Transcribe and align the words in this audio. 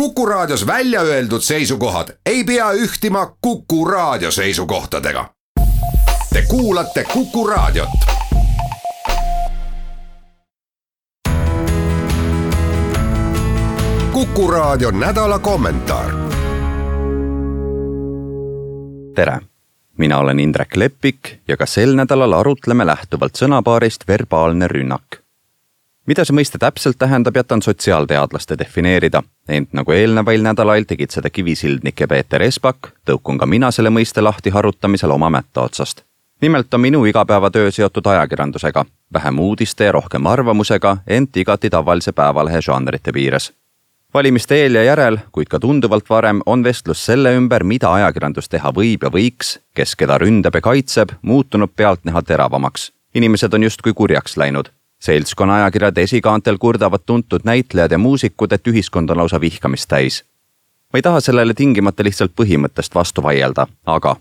Kuku 0.00 0.26
Raadios 0.26 0.66
välja 0.66 1.00
öeldud 1.00 1.40
seisukohad 1.40 2.08
ei 2.26 2.44
pea 2.44 2.72
ühtima 2.72 3.36
Kuku 3.40 3.84
Raadio 3.84 4.30
seisukohtadega. 4.30 5.30
Te 6.32 6.42
kuulate 6.48 7.04
Kuku 7.04 7.46
Raadiot. 7.46 7.88
kuku 14.12 14.50
Raadio 14.50 14.90
nädala 14.90 15.38
kommentaar. 15.38 16.10
tere, 19.14 19.38
mina 19.98 20.18
olen 20.18 20.40
Indrek 20.40 20.76
Leppik 20.76 21.18
ja 21.48 21.56
ka 21.56 21.66
sel 21.66 21.94
nädalal 21.94 22.32
arutleme 22.32 22.86
lähtuvalt 22.86 23.36
sõnapaarist 23.36 24.08
verbaalne 24.08 24.68
rünnak 24.68 25.26
mida 26.06 26.24
see 26.24 26.36
mõiste 26.38 26.58
täpselt 26.62 26.98
tähendab, 26.98 27.36
jätan 27.36 27.62
sotsiaalteadlaste 27.62 28.58
defineerida, 28.58 29.22
ent 29.48 29.72
nagu 29.72 29.92
eelnevail 29.92 30.42
nädalail 30.42 30.84
tegid 30.84 31.10
seda 31.14 31.30
kivisildnik 31.30 32.00
ja 32.00 32.08
Peeter 32.08 32.42
Espak, 32.42 32.90
tõukun 33.06 33.38
ka 33.38 33.46
mina 33.46 33.70
selle 33.70 33.90
mõiste 33.90 34.22
lahti 34.22 34.50
harutamisel 34.50 35.10
oma 35.10 35.30
mätta 35.30 35.62
otsast. 35.62 36.02
nimelt 36.40 36.74
on 36.74 36.80
minu 36.80 37.04
igapäevatöö 37.04 37.70
seotud 37.70 38.06
ajakirjandusega, 38.06 38.84
vähem 39.12 39.38
uudiste 39.38 39.84
ja 39.84 39.92
rohkem 39.92 40.26
arvamusega, 40.26 40.96
ent 41.06 41.36
igati 41.36 41.70
tavalise 41.70 42.12
päevalehe 42.12 42.60
žanrite 42.62 43.12
piires. 43.12 43.52
valimiste 44.14 44.54
eel 44.54 44.74
ja 44.74 44.84
järel, 44.84 45.18
kuid 45.32 45.46
ka 45.46 45.58
tunduvalt 45.58 46.10
varem, 46.10 46.40
on 46.46 46.64
vestlus 46.64 47.06
selle 47.06 47.34
ümber, 47.36 47.64
mida 47.64 47.92
ajakirjandus 47.92 48.48
teha 48.48 48.72
võib 48.72 49.02
ja 49.02 49.10
võiks, 49.10 49.58
kes 49.74 49.96
keda 49.96 50.18
ründab 50.18 50.54
ja 50.54 50.60
kaitseb, 50.60 51.08
muutunud 51.22 51.70
pealtnäha 51.76 52.22
teravamaks. 52.22 52.92
inimesed 53.14 53.54
on 53.54 53.62
justkui 53.62 53.92
kurjaks 53.92 54.36
läinud 54.36 54.75
seltskonna 54.98 55.54
ajakirjade 55.54 56.02
esikaantel 56.02 56.58
kurdavad 56.58 57.00
tuntud 57.06 57.40
näitlejad 57.44 57.92
ja 57.92 57.98
muusikud, 57.98 58.52
et 58.52 58.68
ühiskond 58.68 59.10
on 59.10 59.16
lausa 59.16 59.40
vihkamist 59.40 59.88
täis. 59.88 60.24
ma 60.92 60.98
ei 60.98 61.02
taha 61.02 61.20
sellele 61.20 61.54
tingimata 61.54 62.04
lihtsalt 62.04 62.32
põhimõttest 62.40 62.94
vastu 62.94 63.22
vaielda, 63.22 63.66
aga 63.86 64.16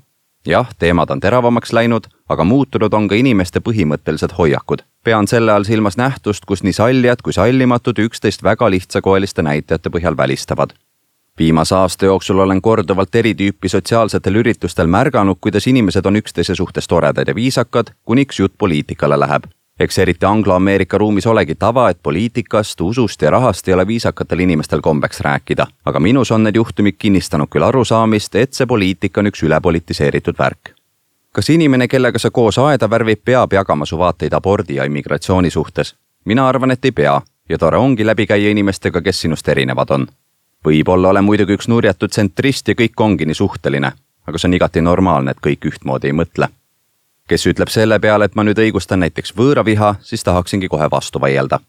jah, 0.48 0.70
teemad 0.80 1.10
on 1.10 1.20
teravamaks 1.20 1.74
läinud, 1.74 2.08
aga 2.30 2.44
muutunud 2.44 2.94
on 2.94 3.08
ka 3.08 3.16
inimeste 3.16 3.60
põhimõttelised 3.60 4.38
hoiakud. 4.38 4.82
pean 5.04 5.28
selle 5.28 5.52
all 5.52 5.64
silmas 5.64 5.98
nähtust, 5.98 6.46
kus 6.46 6.64
nii 6.64 6.74
sallijad 6.74 7.22
kui 7.22 7.34
sallimatud 7.34 8.00
üksteist 8.00 8.44
väga 8.44 8.70
lihtsakoeliste 8.70 9.42
näitajate 9.42 9.90
põhjal 9.90 10.18
välistavad. 10.18 10.74
viimase 11.40 11.76
aasta 11.76 12.06
jooksul 12.06 12.40
olen 12.40 12.62
korduvalt 12.62 13.16
eri 13.16 13.34
tüüpi 13.34 13.70
sotsiaalsetel 13.70 14.36
üritustel 14.36 14.88
märganud, 14.88 15.38
kuidas 15.42 15.68
inimesed 15.68 16.06
on 16.06 16.16
üksteise 16.16 16.56
suhtes 16.56 16.88
toredad 16.88 17.28
ja 17.28 17.36
viisakad, 17.36 17.88
kuniks 18.06 18.40
jutt 18.40 18.54
poliitikale 18.58 19.20
läheb 19.20 19.44
eks 19.80 19.98
eriti 19.98 20.26
Anglo-Ameerika 20.26 20.98
ruumis 20.98 21.28
olegi 21.28 21.56
tava, 21.56 21.90
et 21.90 22.00
poliitikast, 22.04 22.82
usust 22.82 23.22
ja 23.22 23.30
rahast 23.30 23.68
ei 23.68 23.74
ole 23.74 23.88
viisakatel 23.88 24.40
inimestel 24.40 24.82
kombeks 24.82 25.20
rääkida, 25.20 25.68
aga 25.86 26.00
minus 26.00 26.32
on 26.32 26.44
need 26.44 26.56
juhtumid 26.56 26.96
kinnistanud 26.98 27.52
küll 27.52 27.68
arusaamist, 27.68 28.36
et 28.36 28.54
see 28.54 28.66
poliitika 28.66 29.22
on 29.22 29.32
üks 29.32 29.44
ülepolitiseeritud 29.44 30.40
värk. 30.40 30.74
kas 31.32 31.50
inimene, 31.50 31.88
kellega 31.88 32.20
sa 32.20 32.32
koos 32.32 32.58
aeda 32.58 32.90
värvid, 32.90 33.20
peab 33.26 33.54
jagama 33.54 33.86
su 33.86 33.98
vaateid 33.98 34.34
abordi 34.34 34.76
ja 34.76 34.84
immigratsiooni 34.84 35.50
suhtes? 35.50 35.96
mina 36.26 36.48
arvan, 36.48 36.72
et 36.72 36.86
ei 36.86 36.92
pea 36.92 37.22
ja 37.50 37.58
tore 37.58 37.78
ongi 37.78 38.06
läbi 38.06 38.28
käia 38.28 38.50
inimestega, 38.50 39.02
kes 39.02 39.22
sinust 39.22 39.48
erinevad 39.48 39.90
on. 39.90 40.08
võib-olla 40.66 41.10
olen 41.10 41.24
muidugi 41.24 41.54
üks 41.54 41.68
nurjatu 41.68 42.08
tsentrist 42.08 42.68
ja 42.68 42.74
kõik 42.74 43.02
ongi 43.02 43.26
nii 43.26 43.36
suhteline, 43.36 43.92
aga 44.28 44.38
see 44.38 44.48
on 44.48 44.54
igati 44.54 44.82
normaalne, 44.82 45.32
et 45.32 45.44
kõik 45.44 45.68
ühtmoodi 45.68 46.08
ei 46.08 46.14
mõtle 46.14 46.50
kes 47.30 47.48
ütleb 47.48 47.70
selle 47.74 48.00
peale, 48.00 48.26
et 48.26 48.36
ma 48.36 48.44
nüüd 48.46 48.60
õigustan 48.62 49.02
näiteks 49.02 49.34
võõraviha, 49.38 49.96
siis 50.02 50.24
tahaksingi 50.24 50.68
kohe 50.68 50.90
vastu 50.92 51.22
vaielda. 51.22 51.60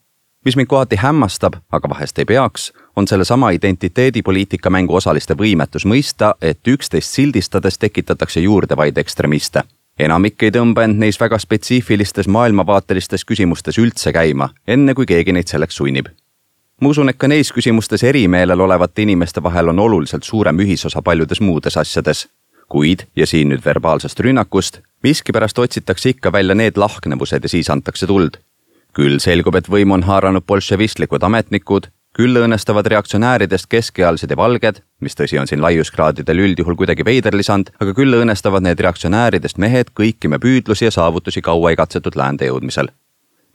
mis 0.45 0.57
mind 0.57 0.69
kohati 0.69 0.97
hämmastab, 0.97 1.55
aga 1.73 1.89
vahest 1.89 2.19
ei 2.19 2.25
peaks, 2.25 2.73
on 2.97 3.09
sellesama 3.09 3.51
identiteedipoliitika 3.51 4.71
mängu 4.71 4.95
osaliste 4.95 5.35
võimetus 5.35 5.85
mõista, 5.85 6.35
et 6.41 6.69
üksteist 6.69 7.11
sildistades 7.11 7.79
tekitatakse 7.79 8.41
juurde 8.41 8.77
vaid 8.77 8.99
ekstremiste. 8.99 9.63
enamik 9.99 10.43
ei 10.43 10.51
tõmba 10.51 10.85
end 10.85 10.99
neis 10.99 11.21
väga 11.21 11.39
spetsiifilistes 11.39 12.29
maailmavaatelistes 12.29 13.25
küsimustes 13.25 13.79
üldse 13.79 14.13
käima, 14.13 14.49
enne 14.67 14.95
kui 14.95 15.07
keegi 15.07 15.33
neid 15.33 15.49
selleks 15.49 15.77
sunnib 15.77 16.09
ma 16.81 16.89
usun, 16.89 17.09
et 17.09 17.17
ka 17.17 17.29
neis 17.29 17.53
küsimustes 17.53 18.05
erimeelel 18.05 18.61
olevate 18.61 19.03
inimeste 19.03 19.43
vahel 19.43 19.69
on 19.73 19.79
oluliselt 19.79 20.23
suurem 20.23 20.59
ühisosa 20.61 21.03
paljudes 21.03 21.41
muudes 21.41 21.77
asjades. 21.77 22.29
kuid, 22.69 23.05
ja 23.17 23.27
siin 23.27 23.49
nüüd 23.49 23.63
verbaalsest 23.65 24.21
rünnakust, 24.21 24.81
miskipärast 25.07 25.59
otsitakse 25.63 26.15
ikka 26.15 26.33
välja 26.35 26.55
need 26.59 26.79
lahknevused 26.83 27.45
ja 27.47 27.49
siis 27.49 27.71
antakse 27.71 28.07
tuld. 28.07 28.43
küll 28.97 29.19
selgub, 29.21 29.55
et 29.59 29.67
võimu 29.69 29.93
on 29.93 30.07
haaranud 30.09 30.47
bolševistlikud 30.49 31.25
ametnikud, 31.27 31.91
küll 32.17 32.39
õõnestavad 32.41 32.87
reaktsionääridest 32.89 33.69
keskealised 33.69 34.33
ja 34.33 34.39
valged, 34.41 34.81
mis 35.05 35.19
tõsi 35.19 35.37
on 35.37 35.51
siin 35.51 35.61
laiuskraadidel 35.61 36.41
üldjuhul 36.47 36.79
kuidagi 36.81 37.05
veider 37.05 37.37
lisand, 37.37 37.75
aga 37.77 37.93
küll 37.93 38.17
õõnestavad 38.17 38.65
need 38.65 38.81
reaktsionääridest 38.81 39.61
mehed 39.61 39.93
kõiki 40.01 40.33
me 40.33 40.41
püüdlusi 40.41 40.89
ja 40.89 40.95
saavutusi 40.97 41.45
kaua 41.45 41.77
igatsetud 41.77 42.17
läände 42.17 42.49
jõudmisel 42.49 42.89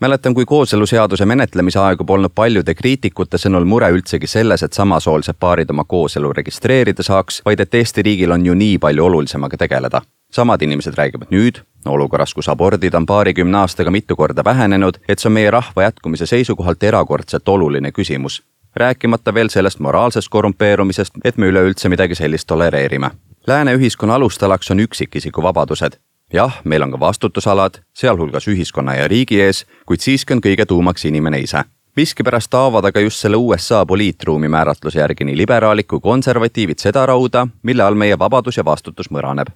mäletan, 0.02 0.34
kui 0.34 0.46
kooseluseaduse 0.46 1.26
menetlemise 1.26 1.80
aegu 1.80 2.06
polnud 2.06 2.32
paljude 2.36 2.76
kriitikute 2.76 3.38
sõnul 3.38 3.66
mure 3.66 3.90
üldsegi 3.90 4.28
selles, 4.28 4.64
et 4.64 4.74
samasoolised 4.74 5.40
paarid 5.40 5.70
oma 5.70 5.84
kooselu 5.84 6.34
registreerida 6.34 7.04
saaks, 7.04 7.42
vaid 7.46 7.60
et 7.60 7.76
Eesti 7.76 8.02
riigil 8.02 8.32
on 8.32 8.46
ju 8.46 8.58
nii 8.58 8.78
palju 8.78 9.06
olulisemaga 9.06 9.58
tegeleda 9.58 10.02
samad 10.32 10.62
inimesed 10.62 10.94
räägivad 10.96 11.28
nüüd, 11.32 11.60
olukorras, 11.86 12.34
kus 12.34 12.50
abordid 12.50 12.94
on 12.94 13.06
paarikümne 13.06 13.58
aastaga 13.58 13.92
mitu 13.92 14.16
korda 14.16 14.44
vähenenud, 14.46 14.98
et 15.08 15.20
see 15.20 15.30
on 15.30 15.36
meie 15.36 15.52
rahva 15.52 15.84
jätkumise 15.84 16.26
seisukohalt 16.26 16.84
erakordselt 16.84 17.50
oluline 17.50 17.92
küsimus. 17.92 18.44
rääkimata 18.76 19.34
veel 19.34 19.50
sellest 19.50 19.80
moraalsest 19.80 20.30
korrumpeerumisest, 20.30 21.14
et 21.24 21.38
me 21.38 21.48
üleüldse 21.48 21.90
midagi 21.90 22.16
sellist 22.16 22.48
tolereerime. 22.48 23.12
Lääne 23.48 23.76
ühiskonna 23.76 24.16
alustalaks 24.16 24.72
on 24.72 24.80
üksikisiku 24.80 25.44
vabadused. 25.44 25.92
Jah, 26.34 26.62
meil 26.64 26.84
on 26.84 26.92
ka 26.92 27.00
vastutusalad, 27.00 27.82
sealhulgas 27.94 28.48
ühiskonna 28.48 28.96
ja 28.96 29.08
riigi 29.08 29.42
ees, 29.42 29.66
kuid 29.86 30.00
siiski 30.00 30.34
on 30.34 30.42
kõige 30.42 30.66
tuumaks 30.66 31.06
inimene 31.06 31.40
ise 31.40 31.64
miskipärast 31.96 32.48
taovad 32.50 32.86
aga 32.88 33.02
just 33.04 33.20
selle 33.20 33.36
USA 33.36 33.86
poliitruumi 33.86 34.48
määratluse 34.48 35.00
järgi 35.00 35.28
nii 35.28 35.38
liberaalid 35.38 35.90
kui 35.92 36.00
konservatiivid 36.00 36.80
seda 36.80 37.04
rauda, 37.06 37.48
mille 37.64 37.84
all 37.84 38.00
meie 38.00 38.20
vabadus 38.20 38.58
ja 38.58 38.66
vastutus 38.66 39.12
mõraneb 39.12 39.52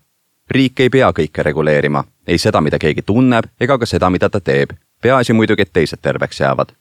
riik 0.51 0.79
ei 0.79 0.89
pea 0.89 1.09
kõike 1.13 1.43
reguleerima, 1.43 2.03
ei 2.27 2.37
seda, 2.37 2.61
mida 2.61 2.79
keegi 2.79 3.01
tunneb, 3.01 3.49
ega 3.59 3.77
ka 3.77 3.85
seda, 3.85 4.09
mida 4.09 4.29
ta 4.29 4.39
teeb. 4.39 4.73
peaasi 5.01 5.33
muidugi, 5.33 5.61
et 5.61 5.73
teised 5.73 5.99
terveks 6.01 6.39
jäävad. 6.39 6.71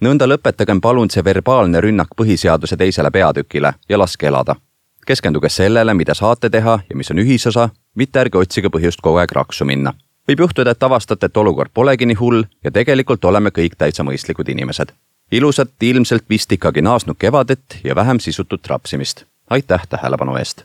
nõnda 0.00 0.26
lõpetagem 0.26 0.80
palun 0.80 1.10
see 1.10 1.24
verbaalne 1.24 1.80
rünnak 1.80 2.08
põhiseaduse 2.16 2.76
teisele 2.76 3.10
peatükile 3.10 3.74
ja 3.88 3.98
laske 3.98 4.26
elada. 4.26 4.56
Keskenduge 5.04 5.48
sellele, 5.48 5.94
mida 5.94 6.14
saate 6.14 6.50
teha 6.50 6.78
ja 6.90 6.96
mis 6.96 7.10
on 7.10 7.18
ühisosa, 7.18 7.68
mitte 7.94 8.20
ärge 8.20 8.38
otsige 8.38 8.68
põhjust 8.68 9.02
kogu 9.02 9.22
aeg 9.22 9.32
raksu 9.32 9.64
minna. 9.64 9.92
võib 10.28 10.40
juhtuda, 10.40 10.70
et 10.70 10.82
avastate, 10.82 11.26
et 11.26 11.36
olukord 11.36 11.70
polegi 11.74 12.06
nii 12.06 12.16
hull 12.20 12.44
ja 12.64 12.70
tegelikult 12.70 13.24
oleme 13.24 13.50
kõik 13.50 13.76
täitsa 13.78 14.02
mõistlikud 14.02 14.48
inimesed. 14.48 14.92
ilusat, 15.32 15.70
ilmselt 15.82 16.24
vist 16.30 16.52
ikkagi 16.52 16.82
naasnud 16.82 17.16
kevadet 17.18 17.80
ja 17.84 17.94
vähem 17.94 18.20
sisutut 18.20 18.66
rapsimist. 18.66 19.24
aitäh 19.50 19.86
tähelepanu 19.88 20.36
eest 20.36 20.64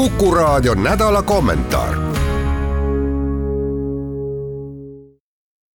Kuku 0.00 0.34
Raadio 0.34 0.74
nädala 0.74 1.22
kommentaar 1.22 1.89